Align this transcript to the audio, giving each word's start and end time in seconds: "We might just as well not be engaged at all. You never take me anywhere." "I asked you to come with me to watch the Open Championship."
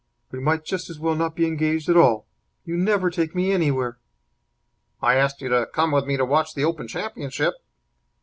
"We 0.31 0.39
might 0.39 0.65
just 0.65 0.89
as 0.89 0.97
well 0.97 1.13
not 1.13 1.35
be 1.35 1.45
engaged 1.45 1.87
at 1.87 1.95
all. 1.95 2.25
You 2.65 2.75
never 2.75 3.11
take 3.11 3.35
me 3.35 3.51
anywhere." 3.51 3.99
"I 4.99 5.13
asked 5.13 5.43
you 5.43 5.49
to 5.49 5.67
come 5.71 5.91
with 5.91 6.07
me 6.07 6.17
to 6.17 6.25
watch 6.25 6.55
the 6.55 6.65
Open 6.65 6.87
Championship." 6.87 7.53